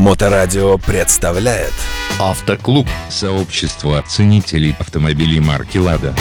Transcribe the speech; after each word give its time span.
Моторадио 0.00 0.78
представляет 0.78 1.74
Автоклуб. 2.18 2.88
Сообщество 3.10 4.02
ценителей 4.08 4.74
автомобилей 4.78 5.40
марки 5.40 5.76
«Лада». 5.76 6.14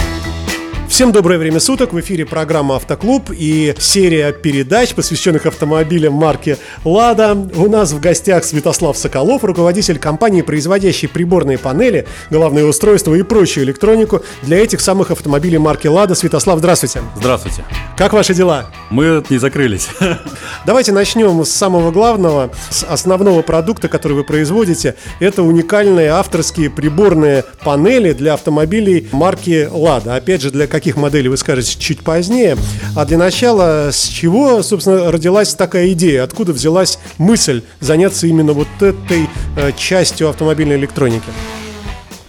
Всем 0.90 1.12
доброе 1.12 1.38
время 1.38 1.60
суток. 1.60 1.94
В 1.94 2.00
эфире 2.00 2.26
программа 2.26 2.76
«Автоклуб» 2.76 3.30
и 3.30 3.76
серия 3.78 4.34
передач, 4.34 4.96
посвященных 4.96 5.46
автомобилям 5.46 6.14
марки 6.14 6.58
«Лада». 6.84 7.38
У 7.56 7.70
нас 7.70 7.94
в 7.94 8.02
гостях 8.02 8.44
Святослав 8.44 8.98
Соколов, 8.98 9.44
руководитель 9.44 10.00
компании, 10.00 10.42
производящей 10.42 11.08
приборные 11.08 11.60
панели, 11.60 12.08
головные 12.32 12.66
устройства 12.66 13.14
и 13.14 13.22
прочую 13.22 13.66
электронику 13.66 14.24
для 14.42 14.58
этих 14.58 14.82
самых 14.82 15.12
автомобилей 15.12 15.60
марки 15.60 15.88
«Лада». 15.88 16.16
Святослав, 16.16 16.58
здравствуйте. 16.58 17.02
Здравствуйте. 17.16 17.64
Как 17.96 18.12
ваши 18.12 18.34
дела? 18.34 18.66
Мы 18.90 19.24
не 19.30 19.38
закрылись. 19.38 19.90
Давайте 20.66 20.92
начнем 20.92 21.46
с 21.46 21.52
самого 21.52 21.92
главного, 21.92 22.50
с 22.72 22.84
основного 22.84 23.44
продукта, 23.44 23.90
который 23.90 24.14
вы 24.14 24.24
производите. 24.24 24.96
Это 25.20 25.44
уникальные 25.44 26.10
авторские 26.10 26.72
приборные 26.72 27.46
панели 27.64 28.12
для 28.12 28.34
автомобилей 28.34 29.08
марки 29.12 29.70
«Лада». 29.72 30.16
Опять 30.16 30.42
же, 30.42 30.50
для 30.50 30.66
каких 30.66 30.79
моделей 30.96 31.30
вы 31.30 31.38
скажете 31.38 31.78
чуть 31.80 32.02
позднее. 32.02 32.58
А 32.96 33.06
для 33.06 33.18
начала, 33.18 33.90
с 33.92 34.08
чего, 34.08 34.62
собственно, 34.64 35.12
родилась 35.12 35.54
такая 35.54 35.92
идея? 35.94 36.24
Откуда 36.24 36.54
взялась 36.54 37.00
мысль 37.18 37.64
заняться 37.80 38.28
именно 38.28 38.54
вот 38.54 38.68
этой 38.80 39.30
э, 39.58 39.72
частью 39.78 40.30
автомобильной 40.30 40.78
электроники? 40.78 41.30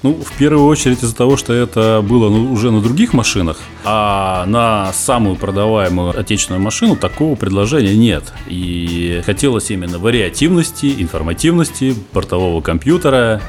Ну, 0.03 0.15
в 0.15 0.33
первую 0.39 0.67
очередь 0.67 1.03
из-за 1.03 1.15
того, 1.15 1.37
что 1.37 1.53
это 1.53 2.03
было 2.03 2.31
ну, 2.31 2.53
уже 2.53 2.71
на 2.71 2.81
других 2.81 3.13
машинах, 3.13 3.59
а 3.85 4.47
на 4.47 4.93
самую 4.95 5.37
продаваемую 5.37 6.19
отечественную 6.19 6.63
машину 6.63 6.97
такого 6.97 7.35
предложения 7.35 7.95
нет. 7.95 8.25
И 8.49 9.21
хотелось 9.27 9.71
именно 9.71 9.99
вариативности, 9.99 10.95
информативности, 11.03 11.95
портового 12.13 12.63
компьютера, 12.63 13.43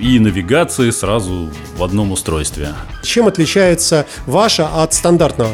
и 0.00 0.18
навигации 0.18 0.90
сразу 0.90 1.50
в 1.76 1.82
одном 1.82 2.12
устройстве. 2.12 2.74
Чем 3.02 3.26
отличается 3.26 4.06
ваша 4.26 4.68
от 4.68 4.94
стандартного? 4.94 5.50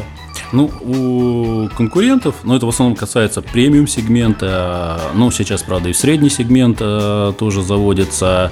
Ну, 0.51 0.71
у 0.81 1.69
конкурентов, 1.75 2.35
но 2.43 2.51
ну, 2.51 2.57
это 2.57 2.65
в 2.65 2.69
основном 2.69 2.95
касается 2.95 3.41
премиум 3.41 3.87
сегмента, 3.87 5.01
ну, 5.13 5.31
сейчас, 5.31 5.63
правда, 5.63 5.89
и 5.89 5.93
средний 5.93 6.29
сегмент 6.29 6.77
э, 6.79 7.33
тоже 7.37 7.63
заводится. 7.63 8.51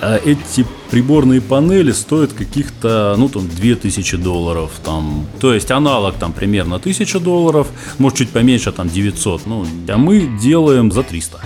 Э, 0.00 0.18
эти 0.24 0.66
приборные 0.90 1.40
панели 1.40 1.92
стоят 1.92 2.32
каких-то, 2.32 3.14
ну, 3.16 3.28
там, 3.28 3.48
2000 3.48 4.16
долларов, 4.16 4.72
там, 4.84 5.26
то 5.40 5.54
есть 5.54 5.70
аналог 5.70 6.16
там 6.16 6.32
примерно 6.32 6.76
1000 6.76 7.20
долларов, 7.20 7.68
может, 7.98 8.18
чуть 8.18 8.30
поменьше, 8.30 8.72
там, 8.72 8.88
900, 8.88 9.46
ну, 9.46 9.66
а 9.88 9.96
мы 9.96 10.28
делаем 10.40 10.90
за 10.90 11.02
300 11.02 11.40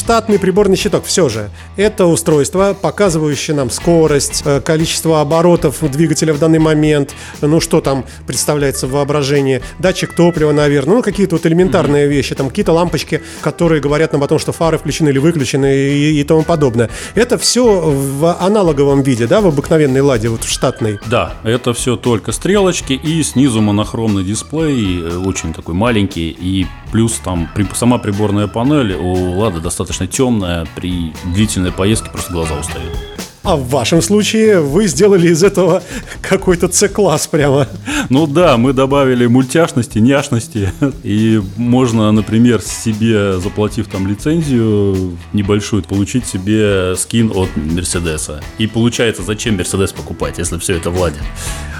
штатный 0.00 0.38
приборный 0.38 0.76
щиток. 0.76 1.04
Все 1.04 1.28
же, 1.28 1.50
это 1.76 2.06
устройство, 2.06 2.74
показывающее 2.80 3.54
нам 3.54 3.68
скорость, 3.68 4.42
э, 4.46 4.62
количество 4.62 5.20
оборотов 5.20 5.76
двигателя 5.90 6.32
в 6.32 6.38
данный 6.38 6.58
момент, 6.58 7.14
ну 7.42 7.60
что 7.60 7.82
там 7.82 8.06
представляется 8.26 8.86
в 8.86 8.92
воображении, 8.92 9.60
датчик 9.78 10.14
топлива, 10.14 10.52
наверное, 10.52 10.96
ну 10.96 11.02
какие-то 11.02 11.36
вот 11.36 11.44
элементарные 11.44 12.06
mm-hmm. 12.06 12.10
вещи, 12.10 12.34
там 12.34 12.48
какие-то 12.48 12.72
лампочки, 12.72 13.20
которые 13.42 13.82
говорят 13.82 14.12
нам 14.12 14.22
о 14.22 14.26
том, 14.26 14.38
что 14.38 14.52
фары 14.52 14.78
включены 14.78 15.10
или 15.10 15.18
выключены 15.18 15.70
и, 15.70 16.18
и 16.18 16.24
тому 16.24 16.44
подобное. 16.44 16.88
Это 17.14 17.36
все 17.36 17.62
в 17.80 18.36
аналоговом 18.40 19.02
виде, 19.02 19.26
да, 19.26 19.42
в 19.42 19.48
обыкновенной 19.48 20.00
ладе, 20.00 20.30
вот 20.30 20.44
в 20.44 20.48
штатной? 20.48 20.98
Да, 21.06 21.34
это 21.44 21.74
все 21.74 21.96
только 21.96 22.32
стрелочки 22.32 22.94
и 22.94 23.22
снизу 23.22 23.60
монохромный 23.60 24.24
дисплей, 24.24 25.02
э, 25.02 25.16
очень 25.18 25.52
такой 25.52 25.74
маленький, 25.74 26.30
и 26.30 26.66
плюс 26.92 27.20
там 27.24 27.48
сама 27.74 27.98
приборная 27.98 28.46
панель 28.46 28.94
у 28.94 29.38
Лады 29.38 29.60
достаточно 29.60 30.06
темная, 30.06 30.66
при 30.74 31.12
длительной 31.24 31.72
поездке 31.72 32.10
просто 32.10 32.32
глаза 32.32 32.54
устают. 32.58 32.96
А 33.42 33.56
в 33.56 33.68
вашем 33.70 34.02
случае 34.02 34.60
вы 34.60 34.86
сделали 34.86 35.28
из 35.28 35.42
этого 35.42 35.82
какой-то 36.20 36.70
С-класс 36.70 37.26
прямо. 37.26 37.66
Ну 38.10 38.26
да, 38.26 38.58
мы 38.58 38.74
добавили 38.74 39.26
мультяшности, 39.26 39.98
няшности. 39.98 40.72
И 41.02 41.40
можно, 41.56 42.12
например, 42.12 42.60
себе, 42.60 43.38
заплатив 43.40 43.88
там 43.88 44.06
лицензию 44.06 45.16
небольшую, 45.32 45.82
получить 45.82 46.26
себе 46.26 46.94
скин 46.96 47.32
от 47.34 47.48
Мерседеса. 47.56 48.42
И 48.58 48.66
получается, 48.66 49.22
зачем 49.22 49.56
Мерседес 49.56 49.92
покупать, 49.92 50.36
если 50.36 50.58
все 50.58 50.76
это 50.76 50.90
владит? 50.90 51.22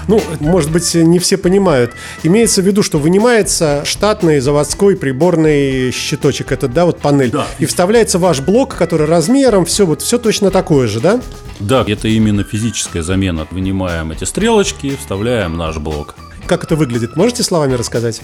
Ну, 0.07 0.21
может 0.39 0.71
быть, 0.71 0.93
не 0.95 1.19
все 1.19 1.37
понимают. 1.37 1.93
Имеется 2.23 2.61
в 2.61 2.65
виду, 2.65 2.83
что 2.83 2.99
вынимается 2.99 3.83
штатный 3.85 4.39
заводской 4.39 4.95
приборный 4.95 5.91
щиточек, 5.91 6.51
это, 6.51 6.67
да, 6.67 6.85
вот 6.85 6.99
панель. 6.99 7.31
Да. 7.31 7.45
И 7.59 7.65
вставляется 7.65 8.19
ваш 8.19 8.41
блок, 8.41 8.75
который 8.75 9.07
размером, 9.07 9.65
все 9.65 9.85
вот, 9.85 10.01
все 10.01 10.17
точно 10.17 10.51
такое 10.51 10.87
же, 10.87 10.99
да? 10.99 11.21
Да, 11.59 11.85
это 11.87 12.07
именно 12.07 12.43
физическая 12.43 13.03
замена. 13.03 13.47
Вынимаем 13.51 14.11
эти 14.11 14.23
стрелочки, 14.23 14.95
вставляем 14.99 15.57
наш 15.57 15.77
блок. 15.77 16.15
Как 16.47 16.63
это 16.63 16.75
выглядит? 16.75 17.15
Можете 17.15 17.43
словами 17.43 17.73
рассказать? 17.73 18.21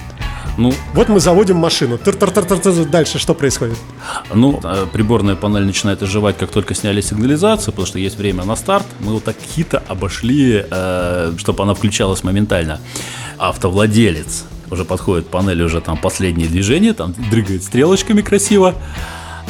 Ну, 0.57 0.73
вот 0.94 1.07
мы 1.07 1.19
заводим 1.19 1.57
машину. 1.57 2.00
Дальше 2.90 3.19
что 3.19 3.34
происходит? 3.35 3.78
Ну, 4.34 4.59
а, 4.63 4.88
приборная 4.88 5.35
панель 5.35 5.66
начинает 5.66 6.01
оживать, 6.01 6.38
как 6.38 6.50
только 6.50 6.73
сняли 6.73 7.01
сигнализацию, 7.01 7.72
потому 7.73 7.85
что 7.85 8.00
есть 8.00 8.18
время 8.18 8.44
на 8.44 8.56
старт. 8.56 8.85
Мы 9.00 9.13
вот 9.13 9.23
так 9.23 9.35
хитро 9.56 9.84
обошли, 9.88 10.66
э, 10.69 11.34
чтобы 11.38 11.63
она 11.63 11.75
включалась 11.75 12.23
моментально. 12.23 12.79
Автовладелец 13.38 14.45
уже 14.72 14.84
подходит 14.84 15.28
к 15.28 15.29
панели, 15.29 15.62
уже 15.62 15.79
там 15.79 15.97
последнее 15.97 16.47
движение, 16.47 16.94
там 16.94 17.13
дрыгает 17.29 17.63
стрелочками 17.63 18.22
красиво. 18.22 18.74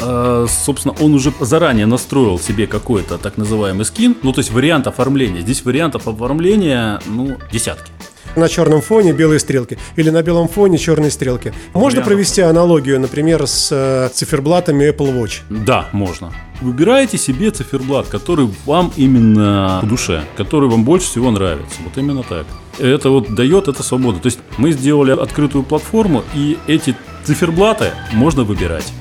Э, 0.02 0.46
собственно, 0.50 0.94
он 1.00 1.14
уже 1.14 1.34
заранее 1.40 1.86
настроил 1.86 2.38
себе 2.38 2.68
какой-то 2.68 3.18
так 3.18 3.38
называемый 3.38 3.86
скин, 3.86 4.18
ну, 4.24 4.34
то 4.34 4.40
есть 4.40 4.52
вариант 4.52 4.88
оформления. 4.88 5.40
Здесь 5.40 5.64
вариантов 5.64 6.08
оформления, 6.08 7.00
ну, 7.08 7.38
десятки 7.52 7.92
на 8.38 8.48
черном 8.50 8.82
фоне 8.82 9.14
белые 9.14 9.40
стрелки 9.40 9.78
или 9.96 10.10
на 10.10 10.22
белом 10.22 10.48
фоне 10.48 10.78
черные 10.78 11.12
стрелки. 11.12 11.54
Можно 11.74 12.02
провести 12.02 12.42
аналогию, 12.42 13.00
например, 13.00 13.48
с 13.48 13.70
э, 13.72 14.10
циферблатами 14.14 14.90
Apple 14.90 15.14
Watch? 15.14 15.42
Да, 15.50 15.90
можно. 15.92 16.32
Выбираете 16.62 17.18
себе 17.18 17.52
циферблат, 17.52 18.08
который 18.08 18.50
вам 18.66 18.92
именно 18.96 19.80
по 19.82 19.88
душе, 19.88 20.24
который 20.36 20.70
вам 20.70 20.84
больше 20.86 21.08
всего 21.08 21.30
нравится. 21.32 21.76
Вот 21.84 21.98
именно 21.98 22.24
так. 22.24 22.46
Это 22.80 23.10
вот 23.10 23.34
дает 23.34 23.68
это 23.68 23.84
свободу. 23.84 24.20
То 24.20 24.28
есть 24.28 24.40
мы 24.58 24.72
сделали 24.72 25.12
открытую 25.12 25.64
платформу, 25.64 26.24
и 26.34 26.58
эти 26.68 26.96
циферблаты 27.24 27.92
можно 28.14 28.44
выбирать. 28.44 28.92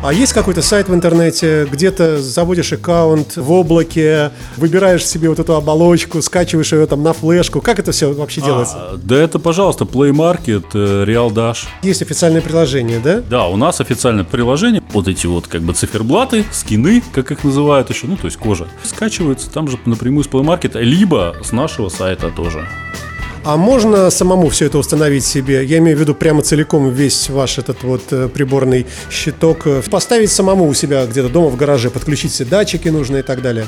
А 0.00 0.12
есть 0.12 0.32
какой-то 0.32 0.62
сайт 0.62 0.88
в 0.88 0.94
интернете, 0.94 1.66
где 1.70 1.90
то 1.90 2.22
заводишь 2.22 2.72
аккаунт 2.72 3.36
в 3.36 3.50
облаке, 3.50 4.30
выбираешь 4.56 5.04
себе 5.04 5.28
вот 5.28 5.40
эту 5.40 5.56
оболочку, 5.56 6.22
скачиваешь 6.22 6.72
ее 6.72 6.86
там 6.86 7.02
на 7.02 7.12
флешку. 7.12 7.60
Как 7.60 7.80
это 7.80 7.90
все 7.90 8.12
вообще 8.12 8.40
делается? 8.40 8.76
А, 8.76 8.96
да 8.96 9.16
это, 9.16 9.40
пожалуйста, 9.40 9.84
Play 9.84 10.12
Market, 10.12 10.66
э, 10.74 11.04
Real 11.04 11.30
Dash. 11.30 11.66
Есть 11.82 12.02
официальное 12.02 12.40
приложение, 12.40 13.00
да? 13.00 13.20
Да, 13.28 13.48
у 13.48 13.56
нас 13.56 13.80
официальное 13.80 14.24
приложение. 14.24 14.84
Вот 14.92 15.08
эти 15.08 15.26
вот 15.26 15.48
как 15.48 15.62
бы 15.62 15.72
циферблаты, 15.72 16.44
скины, 16.52 17.02
как 17.12 17.32
их 17.32 17.42
называют 17.42 17.90
еще, 17.90 18.06
ну 18.06 18.16
то 18.16 18.26
есть 18.26 18.36
кожа, 18.36 18.68
скачивается 18.84 19.50
там 19.50 19.68
же 19.68 19.78
напрямую 19.84 20.22
с 20.22 20.28
Play 20.28 20.44
Market, 20.44 20.80
либо 20.80 21.36
с 21.42 21.50
нашего 21.50 21.88
сайта 21.88 22.30
тоже. 22.30 22.68
А 23.48 23.56
можно 23.56 24.10
самому 24.10 24.50
все 24.50 24.66
это 24.66 24.76
установить 24.76 25.24
себе? 25.24 25.64
Я 25.64 25.78
имею 25.78 25.96
в 25.96 26.00
виду 26.00 26.14
прямо 26.14 26.42
целиком 26.42 26.90
весь 26.90 27.30
ваш 27.30 27.56
этот 27.56 27.82
вот 27.82 28.02
э, 28.10 28.28
приборный 28.28 28.86
щиток. 29.10 29.66
Поставить 29.90 30.30
самому 30.30 30.68
у 30.68 30.74
себя 30.74 31.06
где-то 31.06 31.30
дома 31.30 31.48
в 31.48 31.56
гараже, 31.56 31.88
подключить 31.88 32.30
все 32.30 32.44
датчики 32.44 32.88
нужные 32.88 33.20
и 33.20 33.22
так 33.22 33.40
далее. 33.40 33.66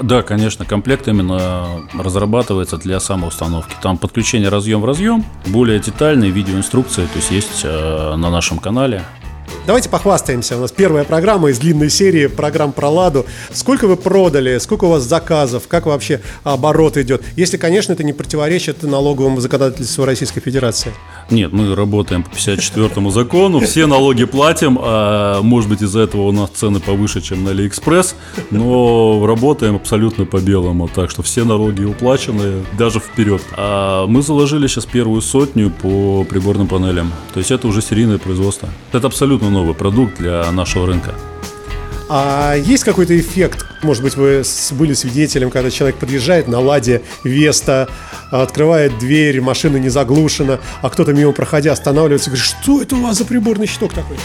Да, 0.00 0.22
конечно, 0.22 0.64
комплект 0.64 1.06
именно 1.06 1.82
разрабатывается 1.94 2.78
для 2.78 2.98
самоустановки. 2.98 3.76
Там 3.80 3.96
подключение 3.96 4.48
разъем 4.48 4.80
в 4.80 4.86
разъем, 4.86 5.24
более 5.46 5.78
детальные 5.78 6.32
видеоинструкции, 6.32 7.02
то 7.02 7.16
есть 7.16 7.30
есть 7.30 7.60
э, 7.62 8.16
на 8.16 8.28
нашем 8.28 8.58
канале. 8.58 9.04
Давайте 9.66 9.88
похвастаемся. 9.88 10.56
У 10.56 10.60
нас 10.60 10.72
первая 10.72 11.04
программа 11.04 11.50
из 11.50 11.58
длинной 11.58 11.88
серии 11.90 12.26
программ 12.26 12.72
про 12.72 12.88
Ладу. 12.88 13.26
Сколько 13.52 13.86
вы 13.86 13.96
продали? 13.96 14.58
Сколько 14.58 14.86
у 14.86 14.90
вас 14.90 15.04
заказов? 15.04 15.68
Как 15.68 15.86
вообще 15.86 16.20
оборот 16.42 16.96
идет? 16.96 17.22
Если, 17.36 17.56
конечно, 17.56 17.92
это 17.92 18.02
не 18.02 18.12
противоречит 18.12 18.82
налоговому 18.82 19.40
законодательству 19.40 20.04
Российской 20.04 20.40
Федерации. 20.40 20.92
Нет, 21.30 21.52
мы 21.52 21.74
работаем 21.74 22.24
по 22.24 22.30
54 22.30 23.10
закону, 23.10 23.60
все 23.60 23.86
налоги 23.86 24.24
платим, 24.24 24.78
а 24.80 25.40
может 25.42 25.70
быть 25.70 25.80
из-за 25.80 26.00
этого 26.00 26.22
у 26.22 26.32
нас 26.32 26.50
цены 26.50 26.80
повыше, 26.80 27.20
чем 27.20 27.44
на 27.44 27.50
Алиэкспресс, 27.50 28.16
но 28.50 29.24
работаем 29.26 29.76
абсолютно 29.76 30.26
по 30.26 30.38
белому, 30.38 30.88
так 30.88 31.10
что 31.10 31.22
все 31.22 31.44
налоги 31.44 31.84
уплачены, 31.84 32.64
даже 32.76 32.98
вперед. 32.98 33.40
А 33.56 34.06
мы 34.06 34.22
заложили 34.22 34.66
сейчас 34.66 34.84
первую 34.84 35.22
сотню 35.22 35.70
по 35.70 36.24
приборным 36.24 36.66
панелям, 36.66 37.12
то 37.32 37.38
есть 37.38 37.50
это 37.50 37.68
уже 37.68 37.80
серийное 37.80 38.18
производство. 38.18 38.68
Это 38.92 39.06
абсолютно 39.06 39.41
новый 39.50 39.74
продукт 39.74 40.18
для 40.18 40.50
нашего 40.52 40.86
рынка. 40.86 41.14
А 42.08 42.54
есть 42.56 42.84
какой-то 42.84 43.18
эффект 43.18 43.64
Может 43.82 44.02
быть, 44.02 44.16
вы 44.16 44.42
были 44.72 44.92
свидетелем, 44.92 45.50
когда 45.50 45.70
человек 45.70 45.96
подъезжает 45.96 46.46
на 46.46 46.60
«Ладе», 46.60 47.02
«Веста», 47.24 47.88
открывает 48.30 48.98
дверь, 48.98 49.40
машина 49.40 49.78
не 49.78 49.88
заглушена, 49.88 50.60
а 50.82 50.90
кто-то 50.90 51.12
мимо 51.12 51.32
проходя 51.32 51.72
останавливается 51.72 52.30
и 52.30 52.32
говорит, 52.32 52.44
что 52.44 52.82
это 52.82 52.96
у 52.96 53.02
вас 53.02 53.18
за 53.18 53.24
приборный 53.24 53.66
щиток 53.66 53.92
такой? 53.92 54.18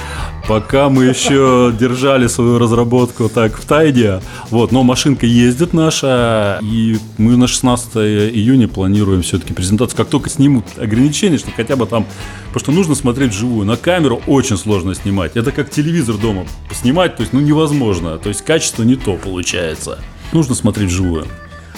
Пока 0.47 0.87
мы 0.87 1.03
еще 1.03 1.75
держали 1.77 2.27
свою 2.27 2.57
разработку 2.57 3.27
так 3.27 3.59
в 3.59 3.65
тайне, 3.65 4.21
вот, 4.49 4.71
но 4.71 4.81
машинка 4.81 5.25
ездит 5.25 5.73
наша, 5.73 6.59
и 6.61 6.97
мы 7.17 7.35
на 7.35 7.47
16 7.47 7.97
июня 7.97 8.69
планируем 8.69 9.23
все-таки 9.23 9.53
презентацию. 9.53 9.97
Как 9.97 10.07
только 10.07 10.29
снимут 10.29 10.65
ограничения, 10.77 11.37
что 11.37 11.51
хотя 11.51 11.75
бы 11.75 11.85
там, 11.85 12.05
потому 12.53 12.59
что 12.59 12.71
нужно 12.71 12.95
смотреть 12.95 13.31
вживую. 13.31 13.65
На 13.65 13.75
камеру 13.75 14.21
очень 14.25 14.55
сложно 14.55 14.95
снимать. 14.95 15.35
Это 15.35 15.51
как 15.51 15.69
телевизор 15.69 16.15
дома 16.15 16.45
снимать, 16.71 17.17
то 17.17 17.23
есть, 17.23 17.33
ну, 17.33 17.41
невозможно. 17.41 18.17
То 18.17 18.29
есть, 18.29 18.41
качество 18.41 18.83
не 18.83 18.95
то 18.95 19.15
получается. 19.15 19.99
Нужно 20.31 20.55
смотреть 20.55 20.87
вживую. 20.87 21.25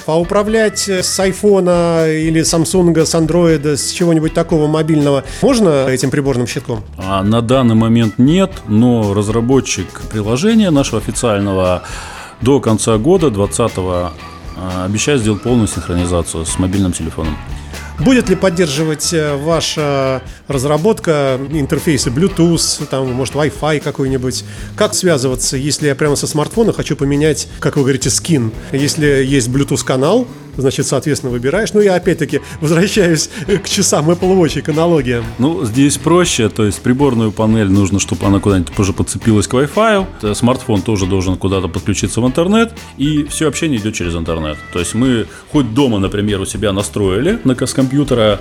А 0.09 0.19
управлять 0.19 0.89
э, 0.89 1.03
с 1.03 1.19
айфона 1.19 2.06
или 2.07 2.41
Samsung, 2.41 3.06
с 3.06 3.13
андроида, 3.13 3.77
с 3.77 3.91
чего-нибудь 3.91 4.33
такого 4.33 4.65
мобильного 4.65 5.23
можно 5.44 5.88
этим 5.88 6.09
приборным 6.09 6.47
щитком? 6.47 6.83
А 6.97 7.21
на 7.21 7.44
данный 7.44 7.75
момент 7.75 8.17
нет, 8.17 8.51
но 8.67 9.13
разработчик 9.13 9.88
приложения 10.11 10.71
нашего 10.71 10.97
официального 10.97 11.83
до 12.41 12.59
конца 12.59 12.97
года 12.97 13.29
20 13.29 13.71
обещает 14.83 15.21
сделать 15.21 15.44
полную 15.44 15.67
синхронизацию 15.67 16.44
с 16.44 16.57
мобильным 16.57 16.91
телефоном. 16.91 17.38
Будет 18.00 18.30
ли 18.30 18.36
поддерживать 18.36 19.13
э, 19.13 19.36
ваша 19.36 20.22
разработка 20.48 21.38
интерфейсы 21.51 22.10
Bluetooth, 22.10 22.86
там, 22.86 23.12
может, 23.12 23.36
Wi-Fi 23.36 23.81
какой-нибудь? 23.81 24.46
Как 24.78 24.94
связываться, 24.94 25.57
если 25.57 25.88
я 25.88 25.96
прямо 25.96 26.16
со 26.16 26.25
смартфона 26.25 26.72
хочу 26.72 26.96
поменять, 26.96 27.50
как 27.60 27.75
вы 27.75 27.81
говорите, 27.81 28.10
скин? 28.10 28.54
Если 28.72 29.06
есть 29.06 29.50
Bluetooth-канал, 29.50 30.28
значит, 30.61 30.88
соответственно, 30.88 31.31
выбираешь. 31.31 31.73
Ну, 31.73 31.81
я 31.81 31.95
опять-таки 31.95 32.41
возвращаюсь 32.61 33.29
к 33.47 33.67
часам 33.67 34.09
Apple 34.09 34.38
Watch 34.38 34.59
и 34.59 34.61
к 34.61 34.69
аналогиям. 34.69 35.23
Ну, 35.38 35.65
здесь 35.65 35.97
проще, 35.97 36.50
то 36.50 36.65
есть 36.65 36.81
приборную 36.81 37.31
панель 37.31 37.69
нужно, 37.69 38.00
чтобы 38.00 38.25
она 38.25 38.39
куда-нибудь 38.39 38.77
уже 38.77 38.94
подцепилась 38.94 39.47
к 39.47 39.53
Wi-Fi. 39.53 40.06
Э, 40.23 40.33
Смартфон 40.33 40.81
тоже 40.81 41.06
должен 41.06 41.38
куда-то 41.38 41.67
подключиться 41.67 42.21
в 42.21 42.27
интернет, 42.27 42.73
и 42.97 43.23
все 43.25 43.47
общение 43.47 43.79
идет 43.79 43.94
через 43.95 44.15
интернет. 44.15 44.57
То 44.73 44.79
есть 44.79 44.94
мы 44.94 45.27
хоть 45.51 45.73
дома, 45.73 46.00
например, 46.00 46.41
у 46.41 46.45
себя 46.45 46.73
настроили 46.73 47.39
на 47.44 47.55
с 47.59 47.73
компьютера, 47.73 48.21
э, 48.21 48.38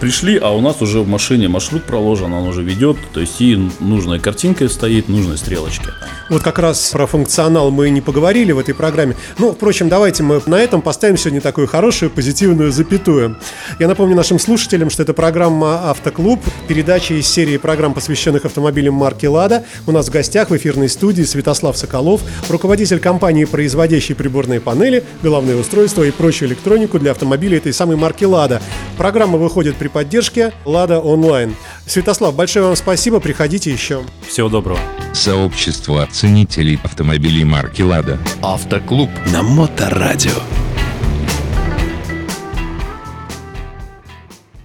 пришли, 0.00 0.38
а 0.38 0.50
у 0.50 0.60
нас 0.60 0.82
уже 0.82 1.00
в 1.00 1.08
машине 1.08 1.48
маршрут 1.48 1.84
проложен, 1.84 2.32
он 2.32 2.48
уже 2.48 2.62
ведет, 2.62 2.96
то 3.12 3.20
есть 3.20 3.40
и 3.40 3.58
нужная 3.80 4.18
картинка 4.18 4.68
стоит, 4.68 5.08
нужные 5.08 5.36
стрелочки. 5.36 5.88
Вот 6.28 6.42
как 6.42 6.58
раз 6.58 6.90
про 6.90 7.06
функционал 7.06 7.70
мы 7.70 7.90
не 7.90 8.00
поговорили 8.00 8.52
в 8.52 8.58
этой 8.58 8.74
программе. 8.74 9.16
Ну, 9.38 9.52
впрочем, 9.52 9.88
давайте 9.88 10.22
мы 10.22 10.42
на 10.46 10.56
этом 10.56 10.82
поставим 10.82 11.16
сегодня 11.16 11.40
такую 11.40 11.68
хорошую 11.68 12.10
позитивную 12.10 12.72
запятую. 12.72 13.36
Я 13.78 13.86
напомню 13.86 14.16
нашим 14.16 14.38
слушателям, 14.38 14.90
что 14.90 15.02
это 15.02 15.14
программа 15.14 15.90
«Автоклуб», 15.90 16.40
передача 16.66 17.14
из 17.14 17.28
серии 17.28 17.56
программ, 17.56 17.94
посвященных 17.94 18.44
автомобилям 18.44 18.94
марки 18.94 19.26
«Лада». 19.26 19.64
У 19.86 19.92
нас 19.92 20.08
в 20.08 20.10
гостях 20.10 20.50
в 20.50 20.56
эфирной 20.56 20.88
студии 20.88 21.22
Святослав 21.22 21.76
Соколов, 21.76 22.22
руководитель 22.48 22.98
компании, 22.98 23.44
производящей 23.44 24.14
приборные 24.14 24.60
панели, 24.60 25.04
головные 25.22 25.56
устройства 25.56 26.02
и 26.02 26.10
прочую 26.10 26.48
электронику 26.48 26.98
для 26.98 27.12
автомобилей 27.12 27.58
этой 27.58 27.72
самой 27.72 27.96
марки 27.96 28.24
«Лада». 28.24 28.60
Программа 28.96 29.38
выходит 29.38 29.75
при 29.76 29.88
поддержке 29.88 30.52
«Лада 30.64 30.98
онлайн». 31.00 31.54
Святослав, 31.86 32.34
большое 32.34 32.66
вам 32.66 32.76
спасибо, 32.76 33.20
приходите 33.20 33.70
еще. 33.72 34.02
Всего 34.26 34.48
доброго. 34.48 34.80
Сообщество 35.12 36.06
ценителей 36.10 36.80
автомобилей 36.82 37.44
марки 37.44 37.82
«Лада». 37.82 38.18
Автоклуб 38.42 39.10
на 39.32 39.42
Моторадио. 39.42 40.32